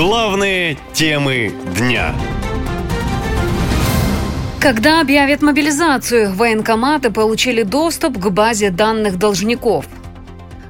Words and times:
Главные 0.00 0.78
темы 0.94 1.52
дня. 1.76 2.14
Когда 4.58 5.02
объявят 5.02 5.42
мобилизацию, 5.42 6.32
военкоматы 6.32 7.10
получили 7.10 7.64
доступ 7.64 8.16
к 8.18 8.30
базе 8.30 8.70
данных 8.70 9.18
должников. 9.18 9.84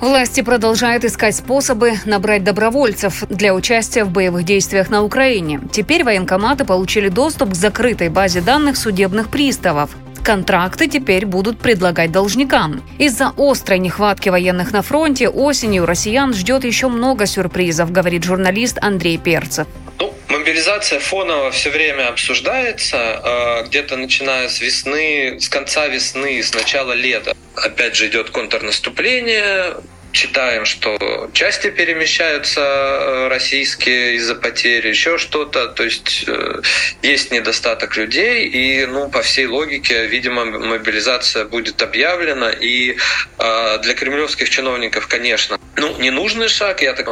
Власти 0.00 0.40
продолжают 0.40 1.04
искать 1.04 1.36
способы 1.36 1.92
набрать 2.06 2.42
добровольцев 2.42 3.22
для 3.28 3.54
участия 3.54 4.04
в 4.04 4.10
боевых 4.10 4.44
действиях 4.44 4.88
на 4.88 5.02
Украине. 5.02 5.60
Теперь 5.70 6.04
военкоматы 6.04 6.64
получили 6.64 7.10
доступ 7.10 7.50
к 7.50 7.54
закрытой 7.54 8.08
базе 8.08 8.40
данных 8.40 8.78
судебных 8.78 9.28
приставов. 9.28 9.94
Контракты 10.28 10.88
теперь 10.88 11.24
будут 11.24 11.58
предлагать 11.58 12.12
должникам. 12.12 12.84
Из-за 12.98 13.32
острой 13.38 13.78
нехватки 13.78 14.28
военных 14.28 14.72
на 14.72 14.82
фронте 14.82 15.26
осенью 15.26 15.86
россиян 15.86 16.34
ждет 16.34 16.64
еще 16.64 16.88
много 16.88 17.24
сюрпризов, 17.24 17.90
говорит 17.90 18.24
журналист 18.24 18.76
Андрей 18.82 19.16
Перцев. 19.16 19.66
Ну, 19.98 20.14
мобилизация 20.28 21.00
фоново 21.00 21.50
все 21.50 21.70
время 21.70 22.08
обсуждается, 22.08 22.98
а, 22.98 23.62
где-то 23.62 23.96
начиная 23.96 24.50
с 24.50 24.60
весны, 24.60 25.38
с 25.40 25.48
конца 25.48 25.86
весны, 25.86 26.42
с 26.42 26.52
начала 26.52 26.92
лета. 26.92 27.34
Опять 27.54 27.96
же 27.96 28.08
идет 28.08 28.28
контрнаступление, 28.28 29.76
читаем, 30.12 30.64
что 30.64 31.30
части 31.32 31.70
перемещаются 31.70 32.60
э, 32.60 33.28
российские 33.28 34.14
из-за 34.16 34.34
потери, 34.34 34.88
еще 34.88 35.18
что-то. 35.18 35.68
То 35.68 35.84
есть 35.84 36.24
э, 36.26 36.60
есть 37.02 37.30
недостаток 37.30 37.96
людей, 37.96 38.46
и 38.46 38.86
ну, 38.86 39.08
по 39.08 39.22
всей 39.22 39.46
логике, 39.46 40.06
видимо, 40.06 40.44
мобилизация 40.44 41.44
будет 41.44 41.82
объявлена. 41.82 42.50
И 42.50 42.96
э, 43.38 43.78
для 43.82 43.94
кремлевских 43.94 44.50
чиновников, 44.50 45.06
конечно, 45.08 45.58
ну, 45.76 45.96
ненужный 45.98 46.48
шаг, 46.48 46.82
я 46.82 46.92
так 46.94 47.08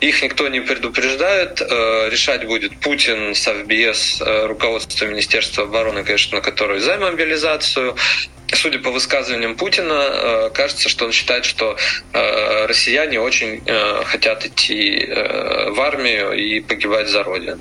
их 0.00 0.22
никто 0.22 0.48
не 0.48 0.60
предупреждает. 0.60 1.60
Решать 1.60 2.46
будет 2.46 2.78
Путин, 2.80 3.34
Совбез, 3.34 4.20
руководство 4.20 5.06
Министерства 5.06 5.64
обороны, 5.64 6.04
конечно, 6.04 6.40
которое 6.40 6.80
за 6.80 6.98
мобилизацию 6.98 7.96
судя 8.54 8.78
по 8.78 8.90
высказываниям 8.90 9.56
Путина, 9.56 9.92
э, 9.92 10.50
кажется, 10.54 10.88
что 10.88 11.06
он 11.06 11.12
считает, 11.12 11.44
что 11.44 11.76
э, 12.12 12.66
россияне 12.66 13.20
очень 13.20 13.62
э, 13.64 14.04
хотят 14.04 14.44
идти 14.46 15.08
в 15.70 15.80
армию 15.80 16.32
и 16.32 16.60
погибать 16.60 17.08
за 17.08 17.22
Родину. 17.22 17.60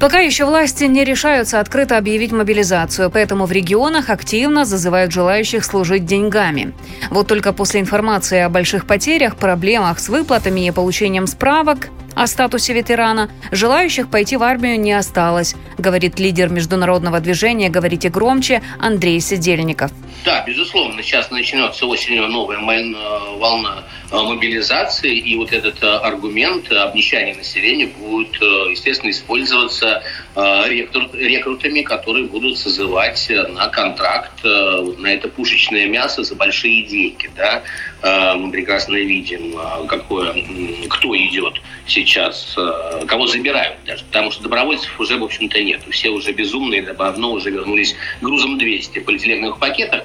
Пока 0.00 0.20
еще 0.20 0.44
власти 0.44 0.84
не 0.84 1.04
решаются 1.04 1.58
открыто 1.58 1.98
объявить 1.98 2.30
мобилизацию, 2.30 3.10
поэтому 3.10 3.46
в 3.46 3.52
регионах 3.52 4.10
активно 4.10 4.64
зазывают 4.64 5.10
желающих 5.10 5.64
служить 5.64 6.04
деньгами. 6.04 6.72
Вот 7.10 7.26
только 7.26 7.52
после 7.52 7.80
информации 7.80 8.38
о 8.38 8.48
больших 8.48 8.86
потерях, 8.86 9.36
проблемах 9.36 9.98
с 9.98 10.08
выплатами 10.08 10.66
и 10.66 10.70
получением 10.70 11.26
справок 11.26 11.88
о 12.18 12.26
статусе 12.26 12.72
ветерана, 12.72 13.30
желающих 13.52 14.10
пойти 14.10 14.36
в 14.36 14.42
армию 14.42 14.80
не 14.80 14.92
осталось, 14.92 15.54
говорит 15.78 16.18
лидер 16.18 16.48
международного 16.48 17.20
движения 17.20 17.68
«Говорите 17.68 18.08
громче» 18.08 18.60
Андрей 18.80 19.20
Сидельников. 19.20 19.92
Да, 20.24 20.44
безусловно, 20.44 21.02
сейчас 21.02 21.30
начнется 21.30 21.86
осенью 21.86 22.26
новая 22.26 22.58
э, 22.58 23.38
волна 23.38 23.84
э, 24.10 24.16
мобилизации, 24.16 25.16
и 25.16 25.36
вот 25.36 25.52
этот 25.52 25.82
э, 25.82 25.86
аргумент 25.86 26.70
обнищания 26.72 27.36
населения 27.36 27.86
будет, 27.86 28.34
естественно, 28.70 29.10
использоваться 29.10 30.02
рекрутами, 30.34 31.82
которые 31.82 32.26
будут 32.26 32.58
созывать 32.58 33.30
на 33.30 33.68
контракт 33.68 34.44
на 34.44 35.06
это 35.08 35.28
пушечное 35.28 35.86
мясо 35.86 36.22
за 36.22 36.34
большие 36.36 36.82
деньги. 36.84 37.28
Да? 37.34 37.62
Мы 38.36 38.52
прекрасно 38.52 38.94
видим, 38.94 39.58
какое, 39.88 40.34
кто 40.88 41.14
идет 41.38 41.60
сейчас, 41.86 42.56
кого 43.06 43.26
забирают 43.26 43.76
даже, 43.86 44.04
потому 44.04 44.30
что 44.30 44.42
добровольцев 44.42 44.98
уже, 45.00 45.16
в 45.16 45.24
общем-то, 45.24 45.62
нет. 45.62 45.82
Все 45.90 46.10
уже 46.10 46.32
безумные, 46.32 46.82
давно 46.82 47.32
уже 47.32 47.50
вернулись 47.50 47.94
грузом 48.20 48.58
200 48.58 48.98
полиэтиленовых 49.00 49.58
пакетах, 49.58 50.02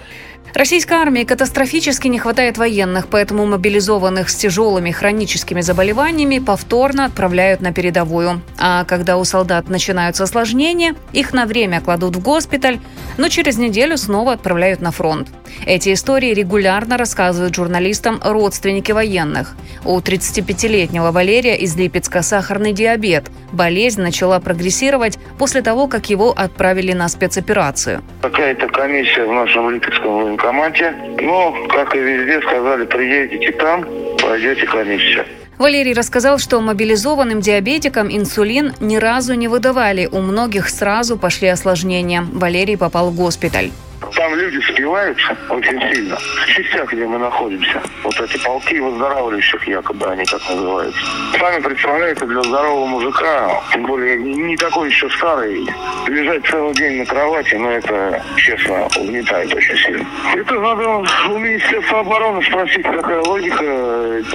Российской 0.54 0.94
армии 0.94 1.24
катастрофически 1.24 2.08
не 2.08 2.20
хватает 2.20 2.60
военных, 2.60 3.08
поэтому 3.08 3.48
мобилизованных 3.48 4.30
с 4.30 4.36
тяжелыми 4.36 4.92
хроническими 4.92 5.62
заболеваниями 5.62 6.38
повторно 6.38 7.06
отправляют 7.06 7.62
на 7.62 7.74
передовую. 7.74 8.40
А 8.60 8.84
когда 8.86 9.18
у 9.18 9.24
солдат 9.24 9.68
начинаются 9.68 10.26
осложнения, 10.26 10.96
их 11.12 11.34
на 11.34 11.48
время 11.48 11.82
кладут 11.82 12.16
в 12.16 12.22
госпиталь, 12.22 12.80
но 13.18 13.30
через 13.30 13.58
неделю 13.58 13.98
снова 13.98 14.34
отправляют 14.34 14.80
на 14.80 14.92
фронт. 14.92 15.28
Эти 15.66 15.94
истории 15.94 16.34
регулярно 16.34 16.98
рассказывают 16.98 17.56
журналистам 17.56 18.20
родственники 18.24 18.92
военных. 18.92 19.56
У 19.86 19.98
35-летнего 20.00 21.12
Валерия 21.12 21.56
из 21.56 21.76
Липецка 21.76 22.22
сахарный 22.22 22.74
диабет. 22.74 23.26
Болезнь 23.52 24.02
начала 24.02 24.40
прогрессировать 24.40 25.18
после 25.38 25.62
того, 25.62 25.88
как 25.88 26.10
его 26.10 26.32
отправили 26.36 26.94
на 26.94 27.08
спецоперацию. 27.08 28.02
Какая-то 28.22 28.68
комиссия 28.68 29.26
в 29.26 29.34
нашем 29.34 29.70
Липецком 29.70 30.24
военкомате. 30.24 30.94
Но, 31.22 31.56
как 31.70 31.96
и 31.96 32.00
везде, 32.00 32.42
сказали, 32.42 32.86
приедете 32.86 33.52
там, 33.54 33.86
пройдете 34.18 34.66
комиссию. 34.66 35.26
Валерий 35.58 35.94
рассказал, 35.94 36.40
что 36.40 36.60
мобилизованным 36.60 37.40
диабетикам 37.40 38.10
инсулин 38.10 38.74
ни 38.80 38.98
разу 38.98 39.34
не 39.36 39.48
выдавали. 39.48 40.10
У 40.12 40.20
многих 40.20 40.68
сразу 40.68 41.18
пошли 41.18 41.48
осложнения. 41.48 42.26
Валерий 42.34 42.78
попал 42.78 43.12
в 43.12 43.16
госпиталь. 43.16 43.72
Там 44.16 44.36
люди 44.36 44.60
спиваются 44.62 45.38
очень 45.50 45.80
сильно. 45.94 46.16
В 46.16 46.46
частях, 46.48 46.92
где 46.92 47.06
мы 47.06 47.18
находимся. 47.18 47.82
Вот 48.04 48.20
эти 48.20 48.38
полки 48.44 48.80
выздоравливающих, 48.80 49.68
якобы 49.68 50.06
они 50.08 50.26
как 50.26 50.42
называются. 50.50 51.00
Сами 51.40 51.62
представляете, 51.62 52.26
для 52.26 52.42
здорового 52.42 52.86
мужика, 52.86 53.62
тем 53.72 53.86
более 53.86 54.18
не 54.18 54.58
такой 54.58 54.90
еще 54.90 55.10
старый, 55.12 55.66
лежать 56.08 56.46
целый 56.46 56.74
день 56.76 57.00
на 57.00 57.06
кровати, 57.06 57.56
но 57.56 57.72
это, 57.72 58.24
честно, 58.38 58.88
угнетает 58.98 59.54
очень 59.54 59.78
сильно. 59.78 60.06
Это 60.36 60.54
надо 60.60 60.90
у 61.30 61.38
Министерства 61.38 62.00
обороны 62.02 62.44
спросить, 62.44 62.84
какая 62.84 63.22
логика 63.22 63.64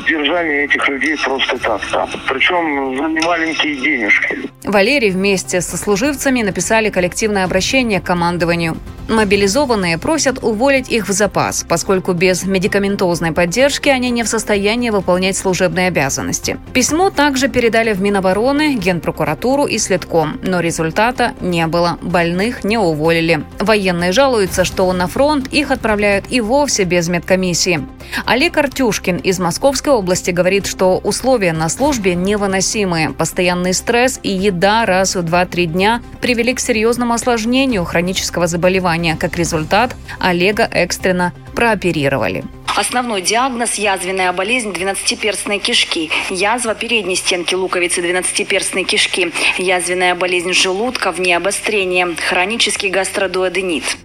держания 0.08 0.64
этих 0.64 0.88
людей 0.88 1.16
просто 1.22 1.58
так 1.58 1.80
там. 1.92 2.08
Причем 2.28 2.96
за 2.96 3.04
немаленькие 3.04 3.76
денежки. 3.76 4.38
Валерий 4.64 5.10
вместе 5.10 5.60
со 5.60 5.76
служивцами 5.76 6.42
написали 6.42 6.90
коллективное 6.90 7.44
обращение 7.44 8.00
к 8.00 8.04
командованию. 8.04 8.76
Мобилизованные 9.08 9.57
просят 10.00 10.42
уволить 10.42 10.88
их 10.88 11.08
в 11.08 11.12
запас, 11.12 11.64
поскольку 11.68 12.12
без 12.12 12.44
медикаментозной 12.44 13.32
поддержки 13.32 13.88
они 13.88 14.10
не 14.10 14.22
в 14.22 14.28
состоянии 14.28 14.90
выполнять 14.90 15.36
служебные 15.36 15.88
обязанности. 15.88 16.58
Письмо 16.72 17.10
также 17.10 17.48
передали 17.48 17.92
в 17.92 18.00
Минобороны, 18.00 18.76
Генпрокуратуру 18.76 19.64
и 19.64 19.78
Следком, 19.78 20.38
но 20.42 20.60
результата 20.60 21.32
не 21.40 21.66
было. 21.66 21.98
Больных 22.02 22.64
не 22.64 22.78
уволили. 22.78 23.44
Военные 23.58 24.12
жалуются, 24.12 24.64
что 24.64 24.92
на 24.92 25.06
фронт 25.06 25.48
их 25.48 25.70
отправляют 25.70 26.26
и 26.30 26.40
вовсе 26.40 26.84
без 26.84 27.08
медкомиссии. 27.08 27.80
Олег 28.24 28.56
Артюшкин 28.56 29.16
из 29.16 29.38
Московской 29.38 29.92
области 29.92 30.30
говорит, 30.30 30.66
что 30.66 30.98
условия 30.98 31.52
на 31.52 31.68
службе 31.68 32.14
невыносимые. 32.14 33.10
Постоянный 33.10 33.74
стресс 33.74 34.20
и 34.22 34.30
еда 34.30 34.86
раз 34.86 35.16
в 35.16 35.20
2-3 35.20 35.64
дня 35.66 36.02
привели 36.20 36.54
к 36.54 36.60
серьезному 36.60 37.14
осложнению 37.14 37.84
хронического 37.84 38.46
заболевания. 38.46 39.16
Как 39.18 39.36
результат, 39.48 39.96
Олега 40.20 40.68
экстренно 40.70 41.32
прооперировали. 41.54 42.44
Основной 42.76 43.22
диагноз– 43.22 43.74
язвенная 43.76 44.32
болезнь 44.32 44.72
двенадцатиперстной 44.72 45.58
кишки, 45.58 46.10
язва 46.28 46.74
передней 46.74 47.16
стенки 47.16 47.54
луковицы 47.54 48.02
двенадцатиперстной 48.02 48.84
кишки, 48.84 49.32
язвенная 49.56 50.14
болезнь 50.14 50.52
желудка 50.52 51.10
вне 51.10 51.36
обострения, 51.36 52.06
хронический 52.28 52.90
гастродуоденит. 52.90 53.96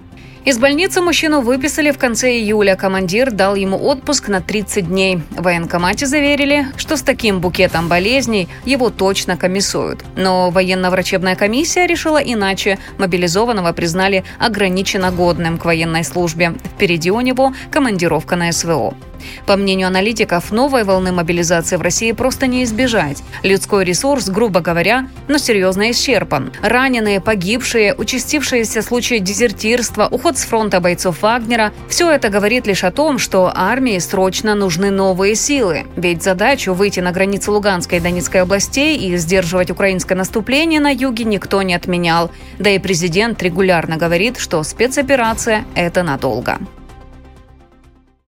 Из 0.46 0.58
больницы 0.58 1.00
мужчину 1.00 1.40
выписали 1.40 1.92
в 1.92 1.98
конце 1.98 2.34
июля. 2.34 2.76
Командир 2.76 3.32
дал 3.32 3.56
ему 3.56 3.78
отпуск 3.78 4.28
на 4.28 4.42
30 4.42 4.90
дней. 4.90 5.22
В 5.32 5.44
военкомате 5.44 6.06
заверили, 6.06 6.68
что 6.76 6.98
с 6.98 7.02
таким 7.02 7.40
букетом 7.40 7.88
болезней 7.88 8.50
его 8.66 8.90
точно 8.90 9.38
комиссуют. 9.38 10.04
Но 10.18 10.50
военно-врачебная 10.50 11.38
комиссия 11.38 11.88
решила 11.88 12.18
иначе. 12.18 12.78
Мобилизованного 12.98 13.72
признали 13.72 14.26
ограниченно 14.38 15.12
годным 15.12 15.58
к 15.58 15.64
военной 15.64 16.04
службе. 16.04 16.56
Впереди 16.76 17.10
у 17.10 17.22
него 17.22 17.54
командировка 17.72 18.36
на 18.36 18.52
СВО. 18.52 18.96
По 19.46 19.56
мнению 19.56 19.88
аналитиков, 19.88 20.52
новой 20.52 20.84
волны 20.84 21.12
мобилизации 21.12 21.76
в 21.76 21.82
России 21.82 22.12
просто 22.12 22.48
не 22.48 22.64
избежать. 22.64 23.24
Людской 23.44 23.86
ресурс, 23.86 24.30
грубо 24.30 24.60
говоря, 24.60 25.08
но 25.28 25.38
серьезно 25.38 25.92
исчерпан. 25.92 26.52
Раненые, 26.62 27.22
погибшие, 27.22 27.94
участившиеся 27.96 28.82
случаи 28.82 29.20
дезертирства, 29.20 30.08
уход 30.10 30.38
с 30.38 30.44
фронта 30.44 30.80
бойцов 30.80 31.22
Вагнера– 31.22 31.72
все 31.90 32.10
это 32.12 32.30
говорит 32.30 32.68
лишь 32.68 32.84
о 32.84 32.92
том, 32.92 33.20
что 33.20 33.52
армии 33.54 34.00
срочно 34.00 34.56
нужны 34.56 34.92
новые 34.92 35.36
силы. 35.36 35.86
Ведь 35.96 36.24
задачу 36.24 36.74
выйти 36.74 37.00
на 37.00 37.12
границы 37.12 37.52
Луганской 37.52 38.00
и 38.00 38.02
Донецкой 38.02 38.42
областей 38.42 38.98
и 38.98 39.18
сдерживать 39.18 39.72
украинское 39.72 40.18
наступление 40.18 40.80
на 40.80 40.92
юге 40.92 41.24
никто 41.24 41.62
не 41.62 41.74
отменял. 41.74 42.32
Да 42.60 42.70
и 42.70 42.80
президент 42.80 43.42
регулярно 43.44 43.98
говорит, 43.98 44.38
что 44.38 44.64
спецоперация– 44.64 45.66
это 45.76 46.04
надолго. 46.04 46.60